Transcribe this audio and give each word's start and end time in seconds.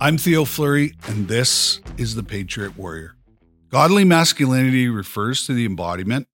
I'm 0.00 0.16
Theo 0.16 0.44
Fleury, 0.44 0.94
and 1.08 1.26
this 1.26 1.80
is 1.96 2.14
The 2.14 2.22
Patriot 2.22 2.78
Warrior. 2.78 3.16
Godly 3.68 4.04
masculinity 4.04 4.88
refers 4.88 5.44
to 5.44 5.52
the 5.52 5.66
embodiment 5.66 6.28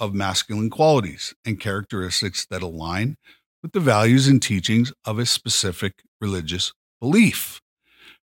of 0.00 0.14
masculine 0.14 0.70
qualities 0.70 1.34
and 1.44 1.60
characteristics 1.60 2.46
that 2.46 2.62
align 2.62 3.18
with 3.62 3.72
the 3.72 3.80
values 3.80 4.26
and 4.26 4.40
teachings 4.40 4.90
of 5.04 5.18
a 5.18 5.26
specific 5.26 6.02
religious 6.18 6.72
belief, 6.98 7.60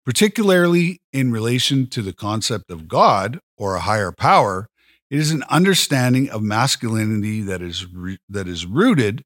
particularly 0.05 1.01
in 1.11 1.29
relation 1.29 1.85
to 1.87 2.01
the 2.01 2.13
concept 2.13 2.71
of 2.71 2.87
God 2.87 3.41
or 3.57 3.75
a 3.75 3.81
higher 3.81 4.13
power. 4.13 4.69
It 5.11 5.19
is 5.19 5.31
an 5.31 5.43
understanding 5.49 6.29
of 6.29 6.41
masculinity 6.41 7.41
that 7.41 7.61
is 7.61 7.85
that 8.29 8.47
is 8.47 8.65
rooted 8.65 9.25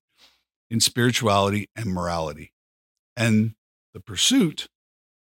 in 0.72 0.80
spirituality 0.80 1.70
and 1.76 1.94
morality, 1.94 2.54
and 3.16 3.54
the 3.94 3.99
pursuit 3.99 4.67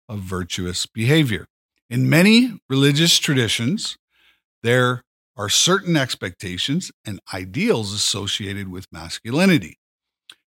of 0.08 0.20
virtuous 0.20 0.86
behavior. 0.86 1.46
In 1.90 2.08
many 2.08 2.60
religious 2.68 3.18
traditions, 3.18 3.96
there 4.62 5.02
are 5.36 5.48
certain 5.48 5.96
expectations 5.96 6.90
and 7.04 7.20
ideals 7.32 7.92
associated 7.92 8.68
with 8.68 8.86
masculinity. 8.90 9.78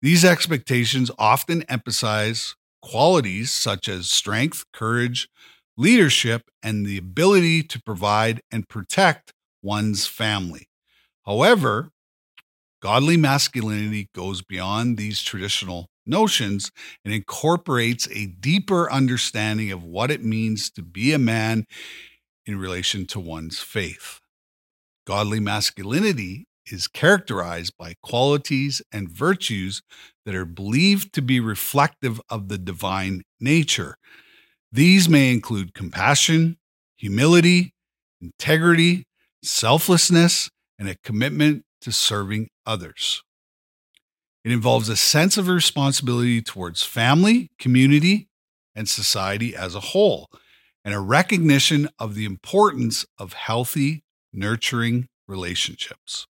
These 0.03 0.25
expectations 0.25 1.11
often 1.19 1.63
emphasize 1.63 2.55
qualities 2.83 3.51
such 3.51 3.89
as 3.89 4.11
strength, 4.11 4.65
courage, 4.73 5.29
leadership, 5.77 6.43
and 6.63 6.85
the 6.85 6.99
ability 6.99 7.63
to 7.63 7.83
provide 7.83 8.43
and 8.51 8.69
protect 8.69 9.33
one's 9.63 10.07
family. 10.07 10.69
However, 11.25 11.91
godly 12.83 13.17
masculinity 13.17 14.11
goes 14.15 14.43
beyond 14.43 14.99
these 14.99 15.23
traditional 15.23 15.89
notions 16.07 16.71
and 17.05 17.13
incorporates 17.15 18.09
a 18.11 18.27
deeper 18.27 18.91
understanding 18.91 19.71
of 19.71 19.83
what 19.83 20.11
it 20.11 20.25
means 20.25 20.71
to 20.71 20.83
be 20.83 21.13
a 21.13 21.19
man 21.19 21.67
in 22.47 22.59
relation 22.59 23.07
to 23.07 23.21
one's 23.21 23.61
faith. 23.61 24.21
Godly 25.07 25.41
masculinity 25.41 26.47
is 26.67 26.89
characterized 26.89 27.75
by 27.79 27.95
qualities 28.03 28.81
and 28.91 29.09
virtues 29.09 29.83
that 30.25 30.35
are 30.35 30.47
believed 30.47 31.13
to 31.15 31.23
be 31.23 31.41
reflective 31.41 32.21
of 32.31 32.49
the 32.49 32.59
divine 32.59 33.23
nature. 33.41 33.97
These 34.73 35.09
may 35.09 35.33
include 35.33 35.75
compassion, 35.75 36.57
humility, 36.97 37.75
integrity, 38.21 39.05
selflessness, 39.43 40.51
and 40.79 40.89
a 40.89 40.97
commitment 41.05 41.65
to 41.83 41.93
serving 41.93 42.49
others. 42.67 43.23
It 44.45 44.53
involves 44.53 44.91
a 44.91 44.97
sense 44.97 45.39
of 45.39 45.49
responsibility 45.49 46.43
towards 46.43 46.83
family, 46.83 47.51
community, 47.59 48.29
and 48.75 48.89
society 48.89 49.57
as 49.57 49.75
a 49.75 49.81
whole, 49.81 50.29
and 50.85 50.93
a 50.93 51.01
recognition 51.01 51.89
of 51.99 52.15
the 52.15 52.27
importance 52.27 53.07
of 53.19 53.33
healthy, 53.33 54.05
nurturing 54.33 55.09
relationships. 55.27 56.27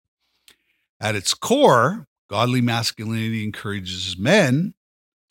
At 0.99 1.15
its 1.15 1.33
core, 1.33 2.05
godly 2.29 2.61
masculinity 2.61 3.43
encourages 3.43 4.15
men 4.17 4.75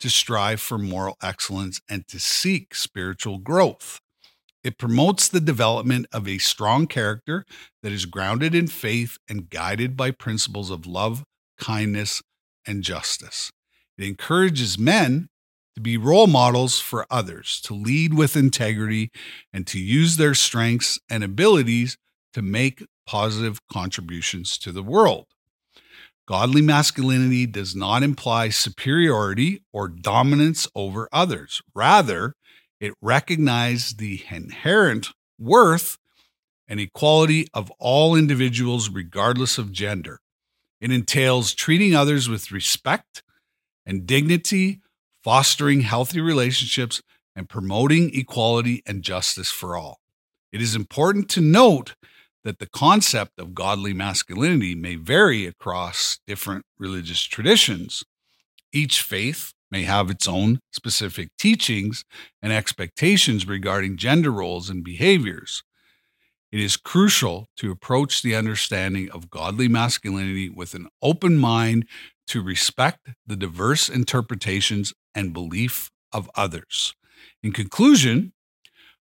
to 0.01 0.09
strive 0.09 0.59
for 0.59 0.77
moral 0.77 1.15
excellence 1.23 1.79
and 1.89 2.05
to 2.09 2.19
seek 2.19 2.75
spiritual 2.75 3.37
growth. 3.37 4.01
It 4.61 4.77
promotes 4.77 5.29
the 5.29 5.39
development 5.39 6.07
of 6.11 6.27
a 6.27 6.37
strong 6.37 6.87
character 6.87 7.45
that 7.81 7.93
is 7.93 8.05
grounded 8.05 8.53
in 8.53 8.67
faith 8.67 9.17
and 9.29 9.49
guided 9.49 9.95
by 9.95 10.11
principles 10.11 10.69
of 10.69 10.85
love, 10.85 11.23
kindness, 11.57 12.21
and 12.67 12.83
justice. 12.83 13.51
It 13.97 14.05
encourages 14.05 14.77
men 14.77 15.29
to 15.75 15.81
be 15.81 15.97
role 15.97 16.27
models 16.27 16.79
for 16.79 17.05
others, 17.09 17.59
to 17.61 17.73
lead 17.73 18.13
with 18.13 18.35
integrity, 18.35 19.09
and 19.51 19.65
to 19.67 19.79
use 19.79 20.17
their 20.17 20.33
strengths 20.33 20.99
and 21.09 21.23
abilities 21.23 21.97
to 22.33 22.41
make 22.41 22.85
positive 23.05 23.59
contributions 23.71 24.57
to 24.59 24.71
the 24.71 24.83
world. 24.83 25.25
Godly 26.25 26.61
masculinity 26.61 27.45
does 27.45 27.75
not 27.75 28.01
imply 28.01 28.49
superiority 28.49 29.63
or 29.73 29.89
dominance 29.89 30.67
over 30.73 31.09
others. 31.11 31.61
Rather, 31.75 32.33
it 32.79 32.93
recognizes 33.01 33.95
the 33.95 34.23
inherent 34.29 35.09
worth 35.37 35.97
and 36.67 36.79
equality 36.79 37.47
of 37.53 37.71
all 37.77 38.15
individuals, 38.15 38.89
regardless 38.89 39.57
of 39.57 39.71
gender. 39.71 40.19
It 40.83 40.91
entails 40.91 41.53
treating 41.53 41.95
others 41.95 42.27
with 42.27 42.51
respect 42.51 43.23
and 43.85 44.05
dignity, 44.05 44.81
fostering 45.23 45.79
healthy 45.79 46.19
relationships, 46.19 47.01
and 47.37 47.47
promoting 47.47 48.13
equality 48.13 48.83
and 48.85 49.01
justice 49.01 49.49
for 49.49 49.77
all. 49.77 50.01
It 50.51 50.61
is 50.61 50.75
important 50.75 51.29
to 51.29 51.41
note 51.41 51.95
that 52.43 52.59
the 52.59 52.67
concept 52.67 53.39
of 53.39 53.55
godly 53.55 53.93
masculinity 53.93 54.75
may 54.75 54.95
vary 54.95 55.45
across 55.45 56.19
different 56.27 56.65
religious 56.77 57.21
traditions. 57.21 58.03
Each 58.73 59.01
faith 59.01 59.53
may 59.71 59.83
have 59.83 60.09
its 60.09 60.27
own 60.27 60.59
specific 60.73 61.29
teachings 61.39 62.03
and 62.41 62.51
expectations 62.51 63.47
regarding 63.47 63.95
gender 63.95 64.31
roles 64.31 64.69
and 64.69 64.83
behaviors. 64.83 65.63
It 66.53 66.59
is 66.59 66.77
crucial 66.77 67.47
to 67.57 67.71
approach 67.71 68.21
the 68.21 68.35
understanding 68.35 69.09
of 69.09 69.31
godly 69.31 69.67
masculinity 69.67 70.49
with 70.49 70.75
an 70.75 70.87
open 71.01 71.35
mind 71.35 71.87
to 72.27 72.43
respect 72.43 73.09
the 73.25 73.35
diverse 73.35 73.89
interpretations 73.89 74.93
and 75.15 75.33
belief 75.33 75.89
of 76.11 76.29
others. 76.35 76.93
In 77.41 77.53
conclusion, 77.53 78.33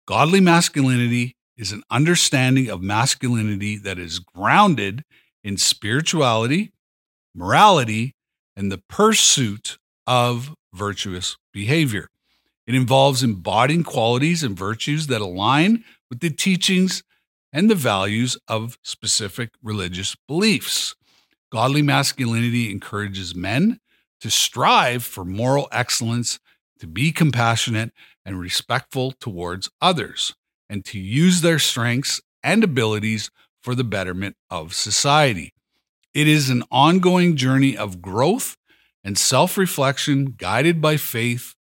godly 0.07 0.39
masculinity 0.39 1.35
is 1.57 1.71
an 1.71 1.81
understanding 1.89 2.69
of 2.69 2.83
masculinity 2.83 3.75
that 3.75 3.97
is 3.97 4.19
grounded 4.19 5.03
in 5.43 5.57
spirituality, 5.57 6.71
morality, 7.33 8.13
and 8.55 8.71
the 8.71 8.83
pursuit 8.87 9.79
of 10.05 10.53
virtuous 10.75 11.37
behavior. 11.51 12.07
It 12.67 12.75
involves 12.75 13.23
embodying 13.23 13.83
qualities 13.83 14.43
and 14.43 14.55
virtues 14.55 15.07
that 15.07 15.21
align 15.21 15.83
with 16.07 16.19
the 16.19 16.29
teachings 16.29 17.01
and 17.53 17.69
the 17.69 17.75
values 17.75 18.37
of 18.47 18.77
specific 18.83 19.51
religious 19.61 20.15
beliefs. 20.27 20.95
Godly 21.51 21.81
masculinity 21.81 22.71
encourages 22.71 23.35
men 23.35 23.79
to 24.21 24.29
strive 24.29 25.03
for 25.03 25.25
moral 25.25 25.67
excellence, 25.71 26.39
to 26.79 26.87
be 26.87 27.11
compassionate 27.11 27.91
and 28.25 28.39
respectful 28.39 29.11
towards 29.11 29.69
others, 29.81 30.35
and 30.69 30.85
to 30.85 30.99
use 30.99 31.41
their 31.41 31.59
strengths 31.59 32.21
and 32.43 32.63
abilities 32.63 33.29
for 33.61 33.75
the 33.75 33.83
betterment 33.83 34.35
of 34.49 34.73
society. 34.73 35.53
It 36.13 36.27
is 36.27 36.49
an 36.49 36.63
ongoing 36.71 37.35
journey 37.35 37.77
of 37.77 38.01
growth 38.01 38.57
and 39.03 39.17
self 39.17 39.57
reflection 39.57 40.35
guided 40.37 40.81
by 40.81 40.97
faith 40.97 41.55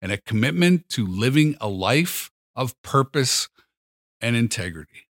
and 0.00 0.12
a 0.12 0.18
commitment 0.18 0.88
to 0.90 1.06
living 1.06 1.56
a 1.60 1.68
life 1.68 2.30
of 2.56 2.80
purpose 2.82 3.48
and 4.20 4.36
integrity. 4.36 5.06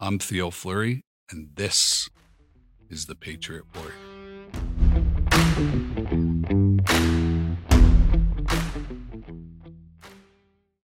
I'm 0.00 0.18
Theo 0.18 0.50
Fleury, 0.50 1.02
and 1.30 1.50
this 1.54 2.10
is 2.90 3.06
the 3.06 3.14
Patriot 3.14 3.64
Warrior. 3.74 4.03